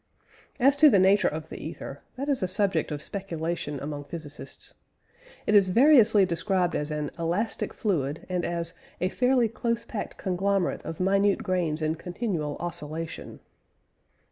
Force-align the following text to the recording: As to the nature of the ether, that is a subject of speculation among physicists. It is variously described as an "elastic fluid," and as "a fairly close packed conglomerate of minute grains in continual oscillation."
As 0.59 0.75
to 0.77 0.89
the 0.89 0.97
nature 0.97 1.27
of 1.27 1.49
the 1.49 1.63
ether, 1.63 2.01
that 2.15 2.27
is 2.27 2.41
a 2.41 2.47
subject 2.47 2.91
of 2.91 3.03
speculation 3.03 3.79
among 3.79 4.05
physicists. 4.05 4.73
It 5.45 5.53
is 5.53 5.69
variously 5.69 6.25
described 6.25 6.73
as 6.73 6.89
an 6.89 7.11
"elastic 7.19 7.71
fluid," 7.71 8.25
and 8.27 8.43
as 8.43 8.73
"a 8.99 9.09
fairly 9.09 9.47
close 9.47 9.85
packed 9.85 10.17
conglomerate 10.17 10.81
of 10.83 10.99
minute 10.99 11.43
grains 11.43 11.83
in 11.83 11.93
continual 11.93 12.57
oscillation." 12.59 13.41